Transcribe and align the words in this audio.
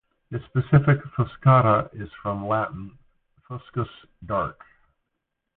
The 0.31 0.39
specific 0.47 0.97
"fuscata" 1.15 1.87
is 1.93 2.09
from 2.23 2.47
Latin 2.47 2.97
"fuscus" 3.47 3.87
"dark". 4.25 4.59